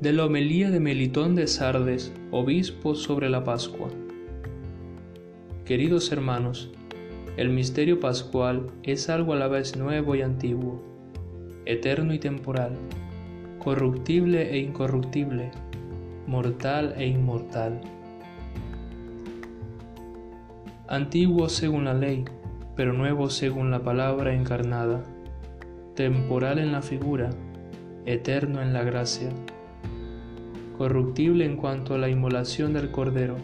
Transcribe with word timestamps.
de 0.00 0.12
la 0.12 0.24
homilía 0.24 0.70
de 0.70 0.80
Melitón 0.80 1.36
de 1.36 1.46
Sardes, 1.46 2.12
obispo 2.32 2.96
sobre 2.96 3.30
la 3.30 3.44
Pascua. 3.44 3.88
Queridos 5.64 6.10
hermanos, 6.10 6.72
el 7.36 7.50
misterio 7.50 8.00
pascual 8.00 8.66
es 8.82 9.08
algo 9.08 9.34
a 9.34 9.36
la 9.36 9.46
vez 9.46 9.76
nuevo 9.76 10.16
y 10.16 10.22
antiguo, 10.22 10.82
eterno 11.64 12.12
y 12.12 12.18
temporal, 12.18 12.76
corruptible 13.60 14.52
e 14.52 14.58
incorruptible, 14.58 15.52
mortal 16.26 16.94
e 16.98 17.06
inmortal. 17.06 17.80
Antiguo 20.88 21.48
según 21.48 21.84
la 21.84 21.94
ley, 21.94 22.24
pero 22.74 22.92
nuevo 22.92 23.30
según 23.30 23.70
la 23.70 23.78
palabra 23.84 24.34
encarnada, 24.34 25.04
temporal 25.94 26.58
en 26.58 26.72
la 26.72 26.82
figura, 26.82 27.30
eterno 28.06 28.60
en 28.60 28.72
la 28.72 28.82
gracia 28.82 29.30
corruptible 30.76 31.44
en 31.44 31.56
cuanto 31.56 31.94
a 31.94 31.98
la 31.98 32.08
inmolación 32.08 32.72
del 32.72 32.90
Cordero, 32.90 33.36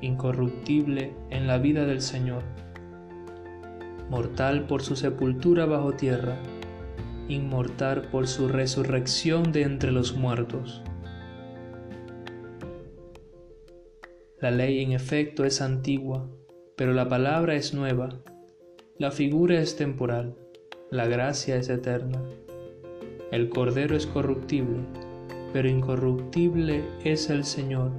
incorruptible 0.00 1.12
en 1.30 1.46
la 1.46 1.58
vida 1.58 1.84
del 1.86 2.00
Señor, 2.00 2.42
mortal 4.08 4.66
por 4.66 4.82
su 4.82 4.96
sepultura 4.96 5.66
bajo 5.66 5.92
tierra, 5.92 6.36
inmortal 7.28 8.02
por 8.02 8.26
su 8.26 8.48
resurrección 8.48 9.52
de 9.52 9.62
entre 9.62 9.92
los 9.92 10.14
muertos. 10.14 10.82
La 14.40 14.50
ley 14.50 14.82
en 14.82 14.92
efecto 14.92 15.44
es 15.44 15.60
antigua, 15.60 16.28
pero 16.76 16.92
la 16.92 17.08
palabra 17.08 17.54
es 17.54 17.74
nueva, 17.74 18.08
la 18.98 19.10
figura 19.10 19.60
es 19.60 19.76
temporal, 19.76 20.34
la 20.90 21.06
gracia 21.06 21.56
es 21.56 21.68
eterna. 21.68 22.22
El 23.30 23.48
Cordero 23.48 23.96
es 23.96 24.06
corruptible, 24.06 24.80
pero 25.52 25.68
incorruptible 25.68 26.84
es 27.04 27.30
el 27.30 27.44
Señor, 27.44 27.90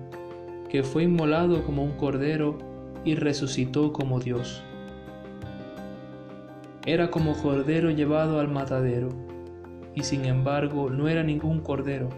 que 0.69 0.83
fue 0.83 1.03
inmolado 1.03 1.63
como 1.65 1.83
un 1.83 1.91
cordero 1.91 2.57
y 3.03 3.15
resucitó 3.15 3.91
como 3.91 4.19
Dios. 4.19 4.63
Era 6.85 7.11
como 7.11 7.33
cordero 7.33 7.91
llevado 7.91 8.39
al 8.39 8.47
matadero, 8.47 9.09
y 9.93 10.03
sin 10.03 10.25
embargo 10.25 10.89
no 10.89 11.07
era 11.07 11.23
ningún 11.23 11.59
cordero, 11.59 12.09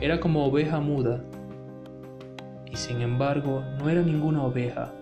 era 0.00 0.20
como 0.20 0.44
oveja 0.44 0.80
muda, 0.80 1.24
y 2.70 2.76
sin 2.76 3.02
embargo 3.02 3.62
no 3.78 3.90
era 3.90 4.02
ninguna 4.02 4.44
oveja. 4.44 4.92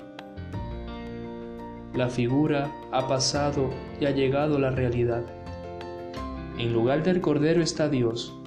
La 1.94 2.08
figura 2.08 2.70
ha 2.92 3.06
pasado 3.06 3.70
y 4.00 4.06
ha 4.06 4.10
llegado 4.10 4.58
la 4.58 4.70
realidad. 4.70 5.24
En 6.58 6.72
lugar 6.72 7.02
del 7.02 7.20
cordero 7.20 7.62
está 7.62 7.88
Dios, 7.88 8.39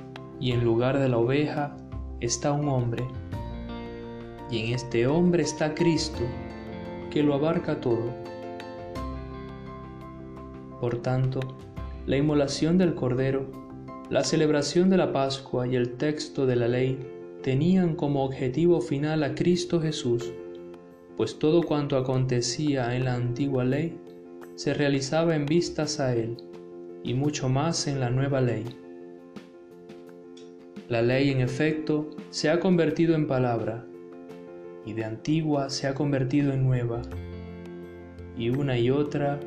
y 0.44 0.52
en 0.52 0.62
lugar 0.62 1.00
de 1.00 1.08
la 1.08 1.20
oveja 1.20 1.74
está 2.20 2.52
un 2.52 2.68
hombre. 2.68 3.06
Y 4.52 4.58
en 4.58 4.74
este 4.74 5.08
hombre 5.08 5.42
está 5.42 5.74
Cristo, 5.74 6.20
que 7.10 7.24
lo 7.24 7.34
abarca 7.34 7.80
todo. 7.80 8.14
Por 10.82 11.02
tanto, 11.02 11.40
la 12.06 12.18
inmolación 12.18 12.78
del 12.78 12.94
Cordero, 12.94 13.46
la 14.10 14.26
celebración 14.26 14.90
de 14.90 14.98
la 14.98 15.14
Pascua 15.14 15.66
y 15.66 15.78
el 15.78 15.94
texto 15.96 16.46
de 16.46 16.58
la 16.58 16.68
ley 16.68 17.00
tenían 17.42 17.96
como 17.96 18.26
objetivo 18.26 18.82
final 18.82 19.24
a 19.24 19.36
Cristo 19.36 19.80
Jesús, 19.80 20.34
pues 21.16 21.40
todo 21.40 21.64
cuanto 21.64 21.96
acontecía 21.96 22.94
en 22.98 23.06
la 23.06 23.14
antigua 23.14 23.64
ley 23.64 23.98
se 24.56 24.74
realizaba 24.74 25.38
en 25.38 25.46
vistas 25.46 26.02
a 26.02 26.14
Él, 26.14 26.36
y 27.02 27.14
mucho 27.14 27.48
más 27.48 27.88
en 27.88 28.02
la 28.02 28.10
nueva 28.10 28.42
ley. 28.42 28.83
La 30.94 31.02
ley, 31.02 31.32
en 31.32 31.42
efecto, 31.42 32.12
se 32.30 32.52
ha 32.52 32.60
convertido 32.60 33.16
en 33.16 33.26
palabra, 33.26 33.84
y 34.86 34.94
de 34.94 35.04
antigua 35.04 35.72
se 35.72 35.88
ha 35.88 35.96
convertido 35.96 36.54
en 36.54 36.64
nueva, 36.64 37.02
y 38.38 38.50
una 38.50 38.78
y 38.78 38.92
otra 38.92 39.40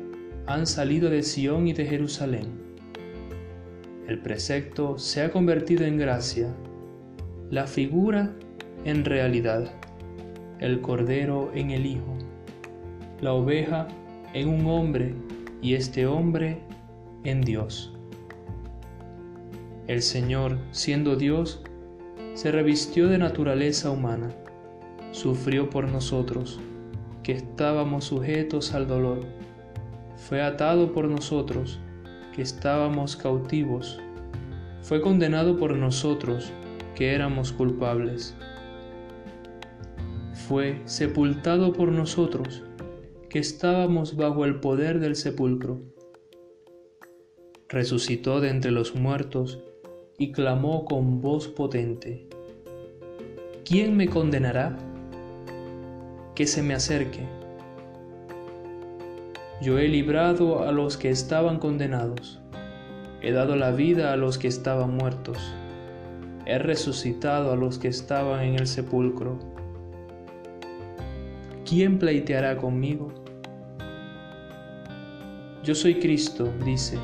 han 0.45 0.67
salido 0.67 1.09
de 1.09 1.23
Sión 1.23 1.69
y 1.69 1.71
de 1.71 1.85
Jerusalén. 1.85 2.47
El 4.09 4.19
precepto 4.21 4.97
se 4.97 5.21
ha 5.21 5.31
convertido 5.31 5.85
en 5.85 5.97
gracia, 5.97 6.53
la 7.49 7.65
figura 7.65 8.33
en 8.83 9.05
realidad, 9.05 9.71
el 10.59 10.81
cordero 10.81 11.51
en 11.55 11.71
el 11.71 11.85
Hijo, 11.85 12.17
la 13.21 13.31
oveja 13.31 13.87
en 14.33 14.49
un 14.49 14.65
hombre 14.65 15.13
y 15.61 15.75
este 15.75 16.07
hombre 16.07 16.57
en 17.23 17.39
Dios. 17.39 17.96
El 19.87 20.01
Señor, 20.01 20.57
siendo 20.71 21.15
Dios, 21.15 21.61
se 22.33 22.51
revistió 22.51 23.07
de 23.07 23.17
naturaleza 23.17 23.89
humana, 23.89 24.35
sufrió 25.11 25.69
por 25.69 25.87
nosotros, 25.87 26.59
que 27.23 27.31
estábamos 27.31 28.03
sujetos 28.03 28.73
al 28.73 28.85
dolor, 28.85 29.21
fue 30.17 30.41
atado 30.41 30.91
por 30.91 31.07
nosotros, 31.07 31.79
que 32.35 32.41
estábamos 32.41 33.15
cautivos, 33.15 34.01
fue 34.81 34.99
condenado 34.99 35.55
por 35.55 35.73
nosotros, 35.77 36.51
que 36.93 37.15
éramos 37.15 37.53
culpables, 37.53 38.35
fue 40.33 40.81
sepultado 40.83 41.71
por 41.71 41.93
nosotros, 41.93 42.61
que 43.29 43.39
estábamos 43.39 44.17
bajo 44.17 44.43
el 44.43 44.59
poder 44.59 44.99
del 44.99 45.15
sepulcro, 45.15 45.81
resucitó 47.69 48.41
de 48.41 48.49
entre 48.49 48.71
los 48.71 48.93
muertos, 48.93 49.63
y 50.19 50.31
clamó 50.31 50.83
con 50.85 51.21
voz 51.21 51.47
potente, 51.47 52.27
¿quién 53.63 53.95
me 53.95 54.07
condenará? 54.07 54.75
Que 56.33 56.47
se 56.47 56.63
me 56.63 56.73
acerque. 56.73 57.27
Yo 59.61 59.77
he 59.77 59.87
librado 59.87 60.63
a 60.63 60.71
los 60.71 60.97
que 60.97 61.09
estaban 61.09 61.59
condenados, 61.59 62.39
he 63.21 63.31
dado 63.31 63.55
la 63.55 63.71
vida 63.71 64.11
a 64.11 64.17
los 64.17 64.39
que 64.39 64.47
estaban 64.47 64.95
muertos, 64.97 65.37
he 66.47 66.57
resucitado 66.57 67.51
a 67.51 67.55
los 67.55 67.77
que 67.77 67.87
estaban 67.87 68.41
en 68.41 68.55
el 68.55 68.65
sepulcro. 68.65 69.37
¿Quién 71.63 71.99
pleiteará 71.99 72.57
conmigo? 72.57 73.13
Yo 75.63 75.75
soy 75.75 75.95
Cristo, 75.95 76.51
dice, 76.65 76.97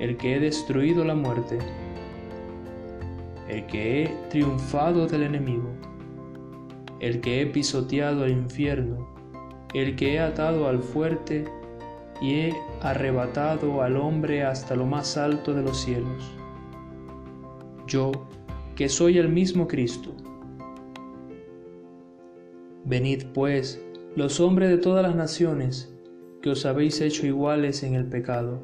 el 0.00 0.16
que 0.16 0.34
he 0.34 0.40
destruido 0.40 1.04
la 1.04 1.14
muerte 1.14 1.58
el 3.48 3.66
que 3.66 4.04
he 4.04 4.08
triunfado 4.30 5.06
del 5.06 5.24
enemigo, 5.24 5.70
el 7.00 7.20
que 7.20 7.42
he 7.42 7.46
pisoteado 7.46 8.24
el 8.24 8.32
infierno, 8.32 9.08
el 9.74 9.96
que 9.96 10.14
he 10.14 10.20
atado 10.20 10.68
al 10.68 10.82
fuerte 10.82 11.44
y 12.20 12.34
he 12.34 12.54
arrebatado 12.80 13.82
al 13.82 13.96
hombre 13.96 14.44
hasta 14.44 14.74
lo 14.76 14.86
más 14.86 15.16
alto 15.16 15.52
de 15.52 15.62
los 15.62 15.82
cielos. 15.82 16.32
Yo, 17.86 18.12
que 18.76 18.88
soy 18.88 19.18
el 19.18 19.28
mismo 19.28 19.68
Cristo. 19.68 20.14
Venid 22.84 23.24
pues, 23.34 23.82
los 24.16 24.40
hombres 24.40 24.70
de 24.70 24.78
todas 24.78 25.02
las 25.02 25.16
naciones, 25.16 25.94
que 26.40 26.50
os 26.50 26.64
habéis 26.64 27.00
hecho 27.00 27.26
iguales 27.26 27.82
en 27.82 27.94
el 27.94 28.06
pecado, 28.06 28.62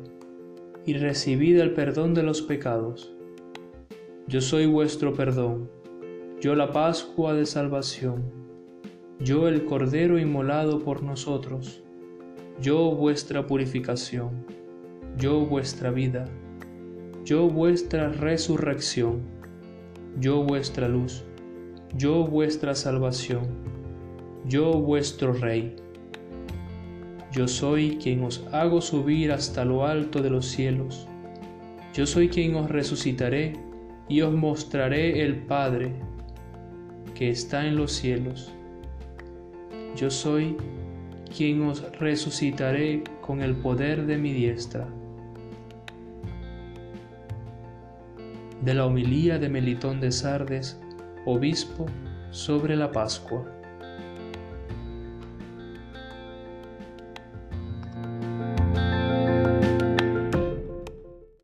y 0.86 0.94
recibid 0.94 1.58
el 1.58 1.74
perdón 1.74 2.14
de 2.14 2.22
los 2.22 2.40
pecados 2.42 3.14
yo 4.30 4.40
soy 4.40 4.66
vuestro 4.66 5.12
perdón, 5.12 5.68
yo 6.40 6.54
la 6.54 6.70
Pascua 6.70 7.34
de 7.34 7.44
salvación, 7.46 8.22
yo 9.18 9.48
el 9.48 9.64
Cordero 9.64 10.20
inmolado 10.20 10.78
por 10.78 11.02
nosotros, 11.02 11.82
yo 12.62 12.92
vuestra 12.92 13.48
purificación, 13.48 14.46
yo 15.18 15.40
vuestra 15.40 15.90
vida, 15.90 16.26
yo 17.24 17.48
vuestra 17.48 18.10
resurrección, 18.10 19.22
yo 20.20 20.44
vuestra 20.44 20.86
luz, 20.86 21.24
yo 21.96 22.24
vuestra 22.24 22.76
salvación, 22.76 23.48
yo 24.46 24.74
vuestro 24.74 25.32
Rey. 25.32 25.74
Yo 27.32 27.48
soy 27.48 27.98
quien 28.00 28.22
os 28.22 28.46
hago 28.52 28.80
subir 28.80 29.32
hasta 29.32 29.64
lo 29.64 29.84
alto 29.84 30.22
de 30.22 30.30
los 30.30 30.46
cielos. 30.46 31.08
Yo 31.92 32.06
soy 32.06 32.28
quien 32.28 32.54
os 32.54 32.70
resucitaré 32.70 33.69
y 34.10 34.22
os 34.22 34.34
mostraré 34.34 35.22
el 35.22 35.36
Padre 35.36 35.92
que 37.14 37.30
está 37.30 37.64
en 37.64 37.76
los 37.76 37.92
cielos. 37.92 38.52
Yo 39.94 40.10
soy 40.10 40.56
quien 41.34 41.62
os 41.62 41.80
resucitaré 41.98 43.04
con 43.20 43.40
el 43.40 43.54
poder 43.54 44.06
de 44.06 44.18
mi 44.18 44.32
diestra. 44.32 44.88
De 48.62 48.74
la 48.74 48.84
homilía 48.84 49.38
de 49.38 49.48
Melitón 49.48 50.00
de 50.00 50.10
Sardes, 50.10 50.80
obispo 51.24 51.86
sobre 52.30 52.74
la 52.74 52.90
Pascua. 52.90 53.59